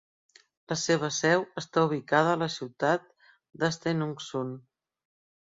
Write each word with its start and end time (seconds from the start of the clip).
La 0.71 0.77
seva 0.83 1.09
seu 1.17 1.45
està 1.63 1.83
ubicada 1.89 2.33
a 2.33 2.39
la 2.45 2.49
ciutat 2.55 3.07
de 3.65 3.71
Stenungsund. 3.79 4.61